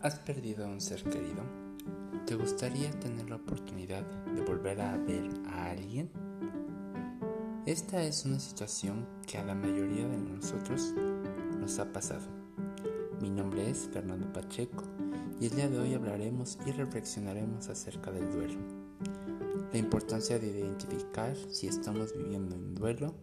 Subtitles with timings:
[0.00, 1.42] ¿Has perdido a un ser querido?
[2.24, 6.08] ¿Te gustaría tener la oportunidad de volver a ver a alguien?
[7.66, 10.94] Esta es una situación que a la mayoría de nosotros
[11.58, 12.28] nos ha pasado.
[13.20, 14.84] Mi nombre es Fernando Pacheco
[15.40, 18.60] y el día de hoy hablaremos y reflexionaremos acerca del duelo.
[19.72, 23.16] La importancia de identificar si estamos viviendo en duelo,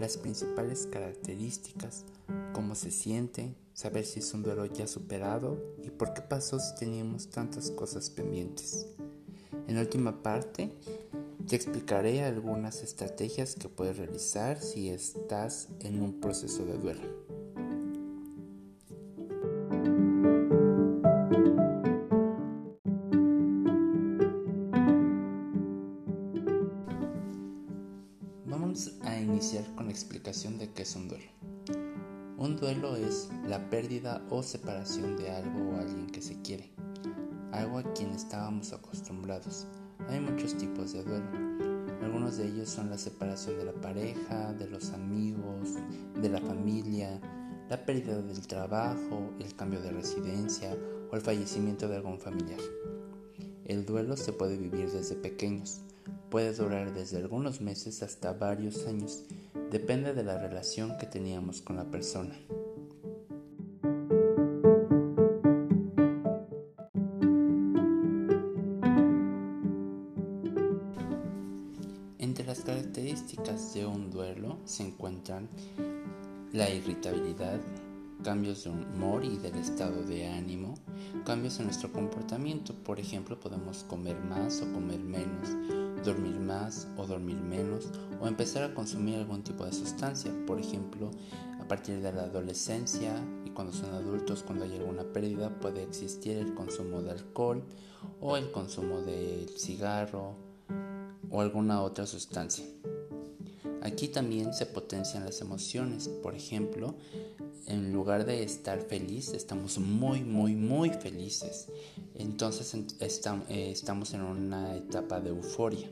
[0.00, 2.04] las principales características,
[2.54, 6.74] cómo se siente, saber si es un duelo ya superado y por qué pasó si
[6.76, 8.86] teníamos tantas cosas pendientes.
[9.68, 10.72] En la última parte
[11.46, 17.19] te explicaré algunas estrategias que puedes realizar si estás en un proceso de duelo.
[34.30, 36.70] O separación de algo o alguien que se quiere,
[37.52, 39.66] algo a quien estábamos acostumbrados.
[40.08, 41.26] Hay muchos tipos de duelo.
[42.02, 45.74] Algunos de ellos son la separación de la pareja, de los amigos,
[46.20, 47.20] de la familia,
[47.68, 50.76] la pérdida del trabajo, el cambio de residencia
[51.10, 52.60] o el fallecimiento de algún familiar.
[53.66, 55.80] El duelo se puede vivir desde pequeños,
[56.30, 59.24] puede durar desde algunos meses hasta varios años
[59.70, 62.34] depende de la relación que teníamos con la persona.
[72.50, 75.48] Las características de un duelo se encuentran
[76.52, 77.60] la irritabilidad,
[78.24, 80.74] cambios de humor y del estado de ánimo,
[81.24, 87.06] cambios en nuestro comportamiento, por ejemplo podemos comer más o comer menos, dormir más o
[87.06, 87.88] dormir menos
[88.20, 91.12] o empezar a consumir algún tipo de sustancia, por ejemplo,
[91.60, 96.36] a partir de la adolescencia y cuando son adultos, cuando hay alguna pérdida, puede existir
[96.36, 97.62] el consumo de alcohol
[98.20, 100.49] o el consumo de cigarro
[101.30, 102.64] o alguna otra sustancia.
[103.82, 106.94] Aquí también se potencian las emociones, por ejemplo,
[107.66, 111.68] en lugar de estar feliz, estamos muy, muy, muy felices.
[112.14, 115.88] Entonces eh, estamos en una etapa de euforia.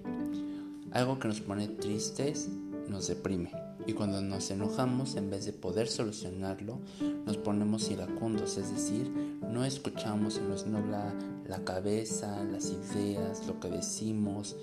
[0.91, 2.49] Algo que nos pone tristes
[2.89, 3.53] nos deprime.
[3.87, 6.79] Y cuando nos enojamos, en vez de poder solucionarlo,
[7.25, 9.09] nos ponemos iracundos, es decir,
[9.49, 11.15] no escuchamos, se nos nubla
[11.47, 14.57] la cabeza, las ideas, lo que decimos.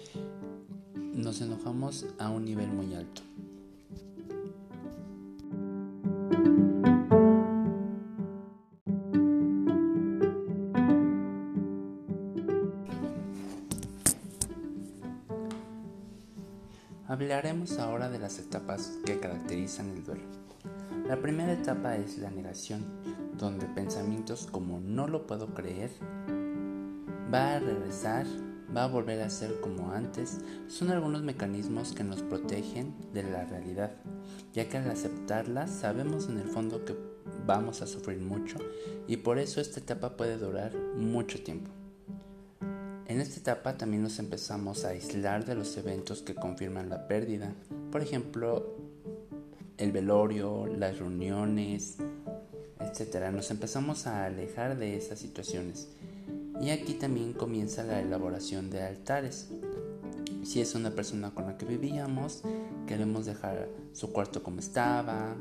[1.15, 3.21] Nos enojamos a un nivel muy alto.
[17.07, 20.23] Hablaremos ahora de las etapas que caracterizan el duelo.
[21.07, 22.83] La primera etapa es la negación,
[23.37, 25.91] donde pensamientos como no lo puedo creer,
[27.33, 28.25] va a regresar,
[28.75, 33.45] va a volver a ser como antes, son algunos mecanismos que nos protegen de la
[33.45, 33.91] realidad,
[34.53, 36.95] ya que al aceptarla sabemos en el fondo que
[37.45, 38.57] vamos a sufrir mucho
[39.07, 41.71] y por eso esta etapa puede durar mucho tiempo.
[43.07, 47.53] En esta etapa también nos empezamos a aislar de los eventos que confirman la pérdida.
[47.91, 48.75] Por ejemplo,
[49.77, 51.97] el velorio, las reuniones,
[52.79, 53.31] etc.
[53.31, 55.89] Nos empezamos a alejar de esas situaciones.
[56.61, 59.49] Y aquí también comienza la elaboración de altares.
[60.43, 62.43] Si es una persona con la que vivíamos,
[62.87, 65.35] queremos dejar su cuarto como estaba,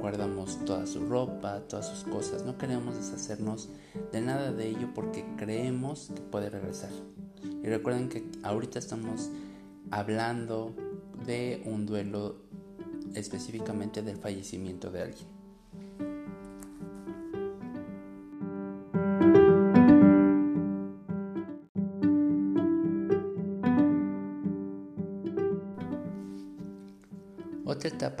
[0.00, 3.68] guardamos toda su ropa, todas sus cosas, no queremos deshacernos
[4.12, 6.90] de nada de ello porque creemos que puede regresar.
[7.42, 9.30] Y recuerden que ahorita estamos
[9.90, 10.74] hablando
[11.26, 12.36] de un duelo
[13.14, 15.35] específicamente del fallecimiento de alguien.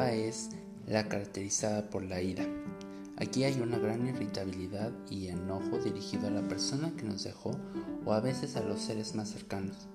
[0.04, 0.50] Es
[0.86, 2.44] la caracterizada por la ira.
[3.16, 7.52] Aquí hay una gran irritabilidad y enojo dirigido a la persona que nos dejó
[8.04, 9.88] o a veces a los seres más cercanos.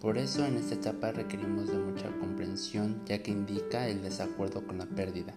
[0.00, 4.78] Por eso en esta etapa requerimos de mucha comprensión ya que indica el desacuerdo con
[4.78, 5.34] la pérdida.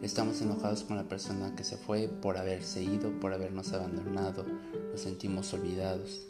[0.00, 4.44] Estamos enojados con la persona que se fue por haberse ido, por habernos abandonado,
[4.90, 6.28] nos sentimos olvidados.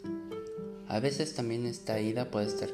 [0.89, 2.69] A veces también esta ira puede estar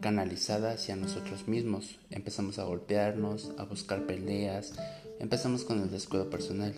[0.00, 1.98] canalizada hacia nosotros mismos.
[2.08, 4.74] Empezamos a golpearnos, a buscar peleas,
[5.18, 6.72] empezamos con el descuido personal.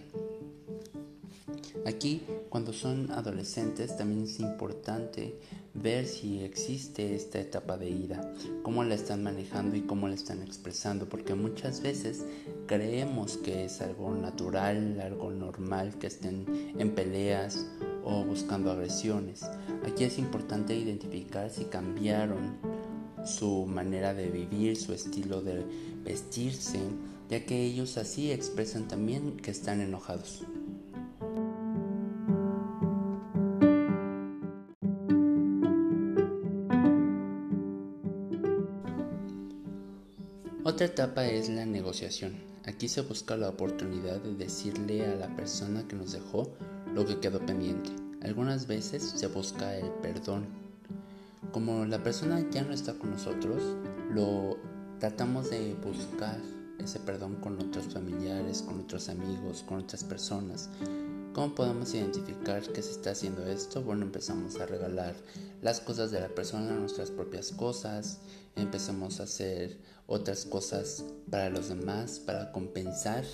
[1.84, 5.38] Aquí, cuando son adolescentes, también es importante
[5.74, 8.32] ver si existe esta etapa de ira,
[8.62, 12.24] cómo la están manejando y cómo la están expresando, porque muchas veces
[12.66, 17.66] creemos que es algo natural, algo normal, que estén en peleas
[18.04, 19.42] o buscando agresiones.
[19.86, 22.58] Aquí es importante identificar si cambiaron
[23.24, 25.64] su manera de vivir, su estilo de
[26.02, 26.80] vestirse,
[27.28, 30.44] ya que ellos así expresan también que están enojados.
[40.80, 42.36] Otra etapa es la negociación.
[42.64, 46.54] Aquí se busca la oportunidad de decirle a la persona que nos dejó
[46.94, 47.90] lo que quedó pendiente.
[48.22, 50.46] Algunas veces se busca el perdón.
[51.52, 53.62] Como la persona ya no está con nosotros,
[54.14, 54.56] lo
[54.98, 56.40] tratamos de buscar
[56.78, 60.70] ese perdón con otros familiares, con otros amigos, con otras personas.
[61.32, 63.82] ¿Cómo podemos identificar que se está haciendo esto?
[63.82, 65.14] Bueno, empezamos a regalar
[65.62, 68.18] las cosas de la persona, nuestras propias cosas,
[68.56, 69.78] empezamos a hacer
[70.08, 73.24] otras cosas para los demás, para compensar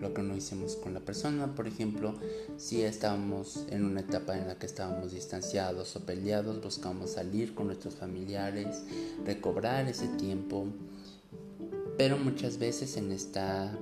[0.00, 1.54] lo que no hicimos con la persona.
[1.54, 2.14] Por ejemplo,
[2.56, 7.66] si estábamos en una etapa en la que estábamos distanciados o peleados, buscamos salir con
[7.66, 8.84] nuestros familiares,
[9.26, 10.66] recobrar ese tiempo.
[11.98, 13.78] Pero muchas veces en esta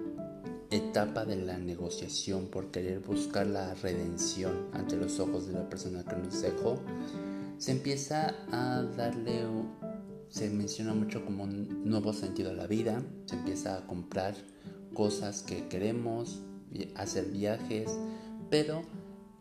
[0.76, 6.04] etapa de la negociación por querer buscar la redención ante los ojos de la persona
[6.04, 6.78] que nos dejó,
[7.58, 9.44] se empieza a darle,
[10.28, 14.34] se menciona mucho como un nuevo sentido a la vida, se empieza a comprar
[14.94, 16.40] cosas que queremos,
[16.96, 17.90] hacer viajes,
[18.50, 18.82] pero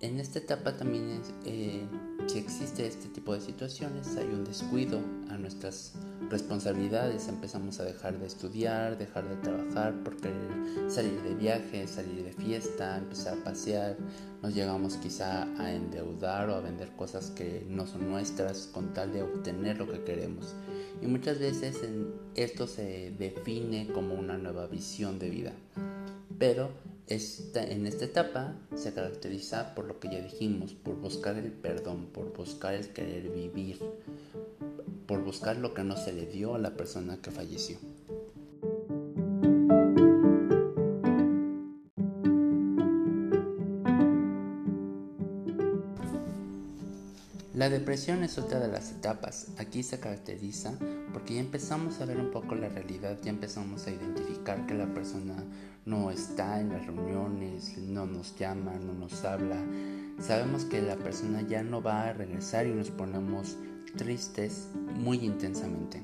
[0.02, 1.84] en esta etapa también es, eh,
[2.28, 5.00] si existe este tipo de situaciones, hay un descuido
[5.42, 5.94] nuestras
[6.30, 7.28] responsabilidades.
[7.28, 12.34] Empezamos a dejar de estudiar, dejar de trabajar por querer salir de viaje, salir de
[12.34, 13.98] fiesta, empezar a pasear.
[14.42, 19.14] Nos llegamos quizá a endeudar o a vender cosas que no son nuestras con tal
[19.14, 20.56] de obtener lo que queremos.
[21.02, 21.78] Y muchas veces
[22.36, 25.54] esto se define como una nueva visión de vida.
[26.38, 26.70] Pero
[27.08, 32.32] en esta etapa se caracteriza por lo que ya dijimos, por buscar el perdón, por
[32.32, 33.80] buscar el querer vivir,
[35.12, 37.78] por buscar lo que no se le dio a la persona que falleció.
[47.54, 49.50] La depresión es otra de las etapas.
[49.58, 50.76] Aquí se caracteriza
[51.12, 54.94] porque ya empezamos a ver un poco la realidad, ya empezamos a identificar que la
[54.94, 55.44] persona
[55.84, 59.58] no está en las reuniones, no nos llama, no nos habla.
[60.20, 63.58] Sabemos que la persona ya no va a regresar y nos ponemos
[63.98, 66.04] tristes muy intensamente.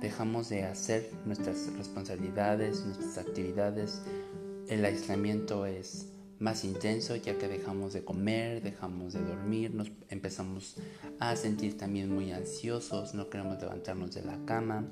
[0.00, 4.02] Dejamos de hacer nuestras responsabilidades, nuestras actividades.
[4.68, 6.08] El aislamiento es
[6.38, 10.76] más intenso ya que dejamos de comer, dejamos de dormir, nos empezamos
[11.20, 14.84] a sentir también muy ansiosos, no queremos levantarnos de la cama.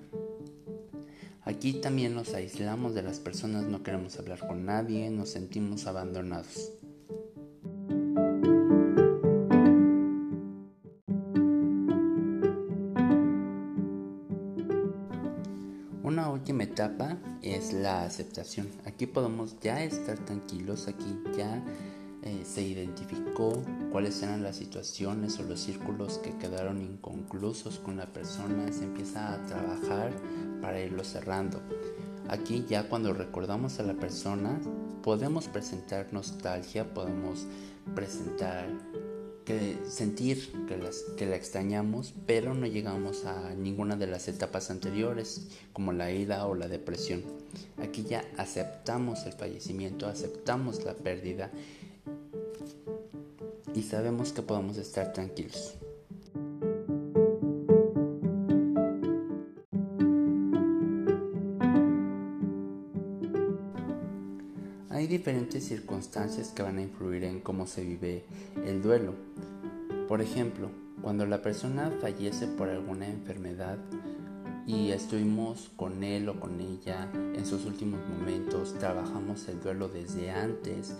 [1.44, 6.70] Aquí también nos aislamos de las personas, no queremos hablar con nadie, nos sentimos abandonados.
[17.70, 18.68] La aceptación.
[18.84, 21.62] Aquí podemos ya estar tranquilos, aquí ya
[22.22, 28.06] eh, se identificó cuáles eran las situaciones o los círculos que quedaron inconclusos con la
[28.06, 30.12] persona, se empieza a trabajar
[30.60, 31.60] para irlo cerrando.
[32.28, 34.58] Aquí ya cuando recordamos a la persona
[35.02, 37.46] podemos presentar nostalgia, podemos
[37.94, 38.68] presentar
[39.44, 44.70] que sentir que, las, que la extrañamos, pero no llegamos a ninguna de las etapas
[44.70, 47.41] anteriores, como la ira o la depresión.
[47.82, 51.50] Aquí ya aceptamos el fallecimiento, aceptamos la pérdida
[53.74, 55.74] y sabemos que podemos estar tranquilos.
[64.90, 68.24] Hay diferentes circunstancias que van a influir en cómo se vive
[68.64, 69.14] el duelo.
[70.06, 70.70] Por ejemplo,
[71.02, 73.78] cuando la persona fallece por alguna enfermedad
[74.66, 80.30] y estuvimos con él o con ella en sus últimos momentos, trabajamos el duelo desde
[80.30, 80.94] antes,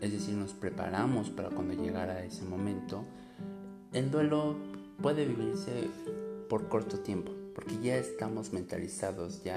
[0.00, 3.04] es decir, nos preparamos para cuando llegara ese momento,
[3.92, 4.56] el duelo
[5.02, 5.88] puede vivirse
[6.48, 9.56] por corto tiempo, porque ya estamos mentalizados, ya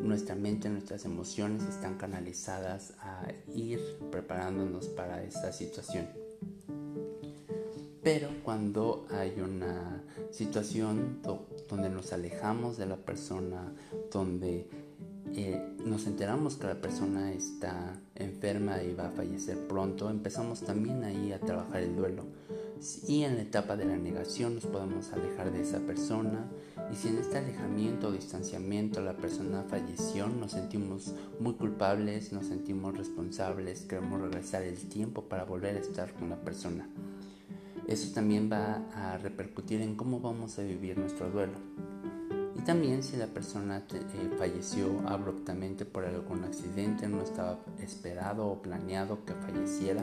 [0.00, 6.08] nuestra mente, nuestras emociones están canalizadas a ir preparándonos para esa situación.
[8.02, 11.20] Pero cuando hay una situación
[11.68, 13.72] donde nos alejamos de la persona,
[14.12, 14.68] donde
[15.36, 21.02] eh, nos enteramos que la persona está enferma y va a fallecer pronto, empezamos también
[21.02, 22.24] ahí a trabajar el duelo.
[23.08, 26.50] Y en la etapa de la negación nos podemos alejar de esa persona.
[26.92, 32.46] Y si en este alejamiento o distanciamiento la persona falleció, nos sentimos muy culpables, nos
[32.46, 36.86] sentimos responsables, queremos regresar el tiempo para volver a estar con la persona.
[37.86, 41.58] Eso también va a repercutir en cómo vamos a vivir nuestro duelo.
[42.56, 48.62] Y también si la persona eh, falleció abruptamente por algún accidente, no estaba esperado o
[48.62, 50.02] planeado que falleciera,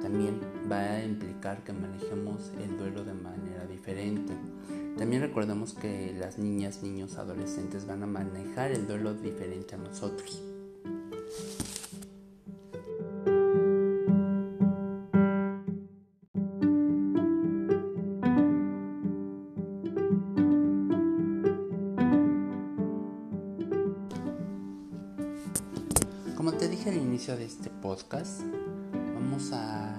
[0.00, 0.40] también
[0.70, 4.34] va a implicar que manejemos el duelo de manera diferente.
[4.96, 10.42] También recordemos que las niñas, niños, adolescentes van a manejar el duelo diferente a nosotros.
[27.20, 28.40] Inicio de este podcast,
[29.14, 29.94] vamos a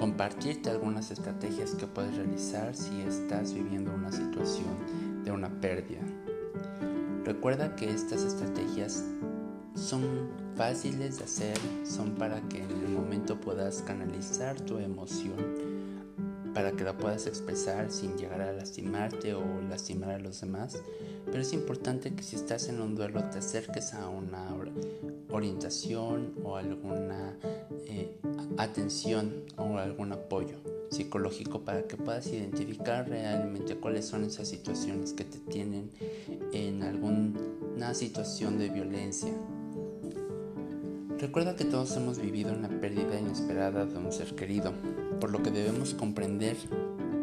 [0.00, 6.00] compartirte algunas estrategias que puedes realizar si estás viviendo una situación de una pérdida.
[7.24, 9.04] Recuerda que estas estrategias
[9.76, 10.02] son
[10.56, 15.36] fáciles de hacer, son para que en el momento puedas canalizar tu emoción,
[16.54, 20.80] para que la puedas expresar sin llegar a lastimarte o lastimar a los demás.
[21.26, 24.54] Pero es importante que si estás en un duelo te acerques a una
[25.30, 27.36] orientación o alguna
[27.86, 28.16] eh,
[28.58, 30.56] atención o algún apoyo
[30.90, 35.90] psicológico para que puedas identificar realmente cuáles son esas situaciones que te tienen
[36.52, 39.32] en alguna situación de violencia.
[41.18, 44.72] Recuerda que todos hemos vivido una pérdida inesperada de un ser querido,
[45.20, 46.56] por lo que debemos comprender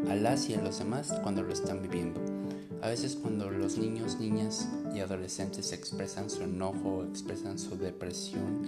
[0.10, 2.22] a las y a los demás cuando lo están viviendo.
[2.82, 8.68] A veces cuando los niños, niñas y adolescentes expresan su enojo, expresan su depresión,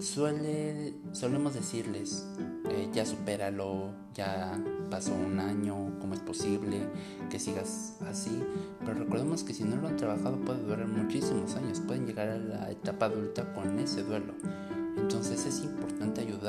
[0.00, 2.26] suele, solemos decirles,
[2.70, 6.86] eh, ya supéralo, ya pasó un año, ¿cómo es posible
[7.30, 8.42] que sigas así?
[8.80, 12.38] Pero recordemos que si no lo han trabajado puede durar muchísimos años, pueden llegar a
[12.38, 14.34] la etapa adulta con ese duelo.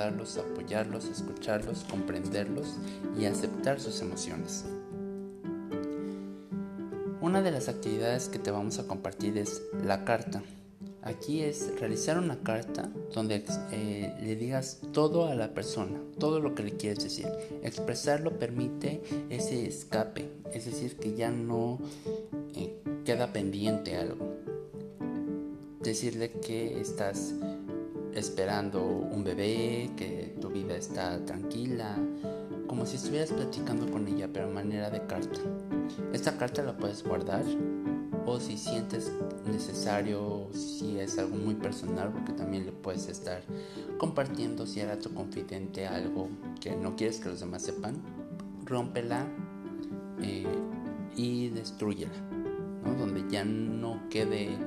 [0.05, 2.75] Apoyarlos, escucharlos, comprenderlos
[3.19, 4.63] y aceptar sus emociones.
[7.21, 10.43] Una de las actividades que te vamos a compartir es la carta.
[11.01, 16.53] Aquí es realizar una carta donde eh, le digas todo a la persona, todo lo
[16.53, 17.27] que le quieres decir.
[17.63, 21.79] Expresarlo permite ese escape, es decir, que ya no
[22.55, 24.35] eh, queda pendiente algo.
[25.81, 27.33] Decirle que estás
[28.15, 31.97] esperando un bebé, que tu vida está tranquila,
[32.67, 35.39] como si estuvieras platicando con ella, pero de manera de carta.
[36.13, 37.43] Esta carta la puedes guardar
[38.25, 39.11] o si sientes
[39.45, 43.43] necesario, si es algo muy personal, porque también le puedes estar
[43.97, 46.29] compartiendo si era tu confidente algo
[46.59, 47.95] que no quieres que los demás sepan,
[48.65, 49.27] rómpela
[50.21, 50.45] eh,
[51.15, 52.13] y destruyela,
[52.97, 54.57] donde ya no quede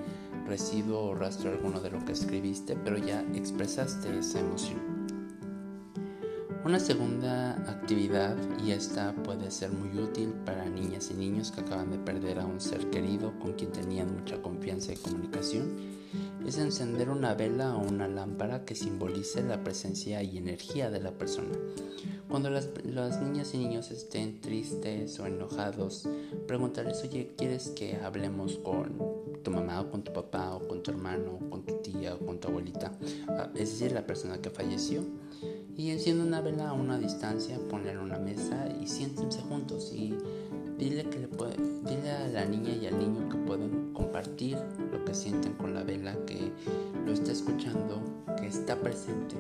[0.49, 4.99] residuo o rastro alguno de lo que escribiste, pero ya expresaste esa emoción.
[6.65, 11.91] Una segunda actividad, y esta puede ser muy útil para niñas y niños que acaban
[11.91, 15.77] de perder a un ser querido con quien tenían mucha confianza y comunicación,
[16.47, 21.13] es encender una vela o una lámpara que simbolice la presencia y energía de la
[21.13, 21.57] persona.
[22.29, 22.69] Cuando las,
[23.23, 26.07] niñas y niños estén tristes o enojados,
[26.47, 28.99] preguntarles, oye, ¿quieres que hablemos con
[29.43, 32.19] tu mamá o con tu papá o con tu hermano o con tu tía o
[32.19, 32.93] con tu abuelita?
[33.29, 35.03] Ah, es decir, la persona que falleció
[35.75, 40.15] y enciende una vela a una distancia, poner una mesa y siéntense juntos y
[40.77, 44.59] dile, que le puede, dile a la niña y al niño que pueden compartir
[44.93, 46.53] lo que sienten con la vela, que
[47.07, 48.03] lo está escuchando,
[48.39, 49.37] que está presente.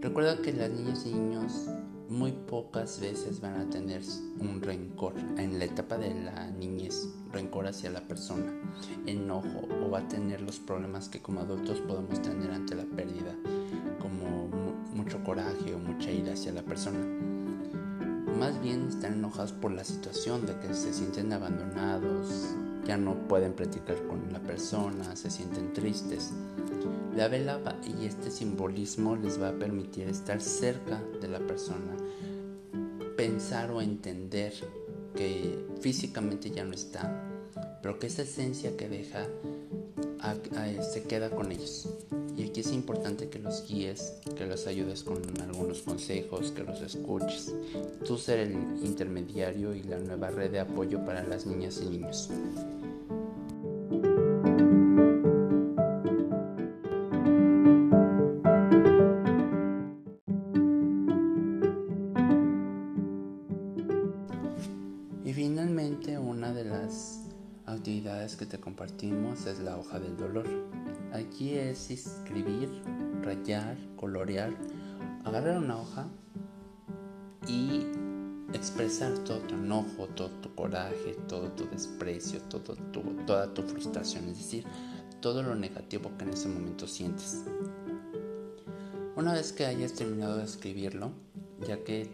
[0.00, 1.68] Recuerda que las niñas y niños
[2.12, 4.02] muy pocas veces van a tener
[4.38, 8.52] un rencor en la etapa de la niñez, rencor hacia la persona,
[9.06, 13.34] enojo o va a tener los problemas que como adultos podemos tener ante la pérdida
[15.02, 16.98] mucho coraje o mucha ira hacia la persona.
[18.38, 22.54] Más bien están enojados por la situación de que se sienten abandonados,
[22.84, 26.32] ya no pueden platicar con la persona, se sienten tristes.
[27.16, 27.60] La vela
[28.00, 31.96] y este simbolismo les va a permitir estar cerca de la persona,
[33.16, 34.52] pensar o entender
[35.14, 37.22] que físicamente ya no está,
[37.82, 39.26] pero que esa esencia que deja
[40.92, 41.88] se queda con ellos.
[42.36, 46.80] Y aquí es importante que los guíes, que los ayudes con algunos consejos, que los
[46.80, 47.52] escuches.
[48.06, 52.30] Tú ser el intermediario y la nueva red de apoyo para las niñas y niños.
[73.52, 74.54] Rayar, colorear,
[75.24, 76.08] agarrar una hoja
[77.46, 77.86] y
[78.54, 82.76] expresar todo tu enojo, todo tu coraje, todo tu desprecio, todo
[83.26, 84.64] toda tu frustración, es decir,
[85.20, 87.44] todo lo negativo que en ese momento sientes.
[89.16, 91.12] Una vez que hayas terminado de escribirlo,
[91.66, 92.10] ya que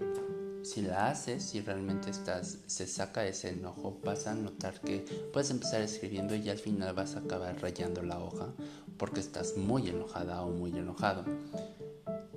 [0.63, 5.51] si la haces, si realmente estás, se saca ese enojo, vas a notar que puedes
[5.51, 8.53] empezar escribiendo y al final vas a acabar rayando la hoja
[8.99, 11.25] porque estás muy enojada o muy enojado.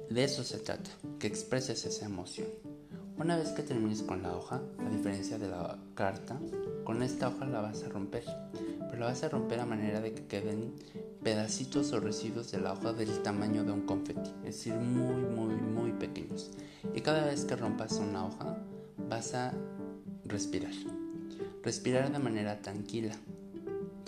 [0.09, 0.89] De eso se trata,
[1.19, 2.47] que expreses esa emoción.
[3.17, 6.39] Una vez que termines con la hoja, a diferencia de la carta,
[6.83, 8.23] con esta hoja la vas a romper,
[8.89, 10.73] pero la vas a romper a manera de que queden
[11.23, 15.55] pedacitos o residuos de la hoja del tamaño de un confeti, es decir, muy, muy,
[15.55, 16.51] muy pequeños.
[16.95, 18.57] Y cada vez que rompas una hoja,
[19.07, 19.53] vas a
[20.25, 20.73] respirar.
[21.63, 23.15] Respirar de manera tranquila,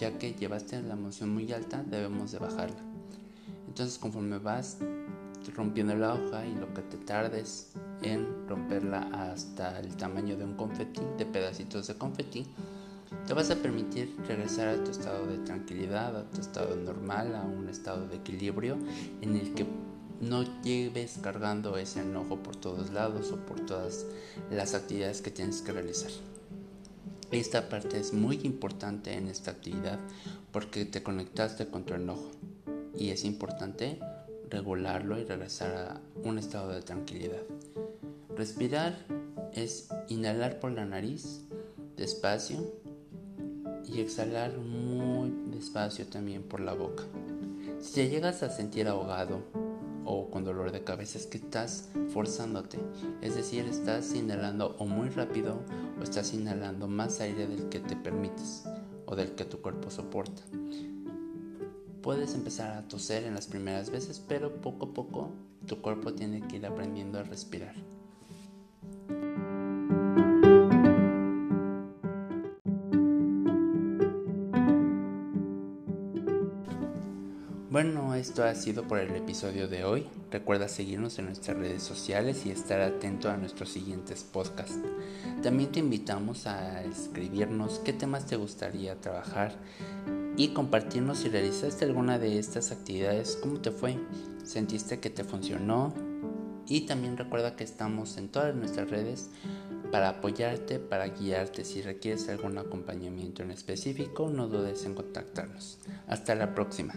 [0.03, 2.81] ya que llevaste la emoción muy alta, debemos de bajarla.
[3.69, 4.79] Entonces, conforme vas
[5.55, 10.55] rompiendo la hoja y lo que te tardes en romperla hasta el tamaño de un
[10.55, 12.45] confeti, de pedacitos de confeti,
[13.25, 17.43] te vas a permitir regresar a tu estado de tranquilidad, a tu estado normal, a
[17.43, 18.77] un estado de equilibrio
[19.21, 19.65] en el que
[20.19, 24.05] no lleves cargando ese enojo por todos lados o por todas
[24.51, 26.11] las actividades que tienes que realizar.
[27.31, 29.99] Esta parte es muy importante en esta actividad
[30.51, 32.31] porque te conectaste con tu enojo
[32.95, 33.99] y es importante
[34.49, 37.41] regularlo y regresar a un estado de tranquilidad.
[38.35, 38.95] Respirar
[39.53, 41.41] es inhalar por la nariz
[41.97, 42.59] despacio
[43.85, 47.03] y exhalar muy despacio también por la boca.
[47.79, 49.43] Si te llegas a sentir ahogado
[50.05, 52.79] o con dolor de cabeza es que estás forzándote,
[53.21, 55.59] es decir, estás inhalando o muy rápido
[55.99, 58.63] o estás inhalando más aire del que te permites
[59.05, 60.41] o del que tu cuerpo soporta.
[62.01, 65.29] Puedes empezar a toser en las primeras veces, pero poco a poco
[65.65, 67.75] tu cuerpo tiene que ir aprendiendo a respirar.
[78.23, 80.07] Esto ha sido por el episodio de hoy.
[80.31, 84.79] Recuerda seguirnos en nuestras redes sociales y estar atento a nuestros siguientes podcasts.
[85.41, 89.53] También te invitamos a escribirnos qué temas te gustaría trabajar
[90.37, 93.99] y compartirnos si realizaste alguna de estas actividades, cómo te fue,
[94.45, 95.93] sentiste que te funcionó
[96.65, 99.31] y también recuerda que estamos en todas nuestras redes
[99.91, 101.65] para apoyarte, para guiarte.
[101.65, 105.79] Si requieres algún acompañamiento en específico, no dudes en contactarnos.
[106.07, 106.95] Hasta la próxima.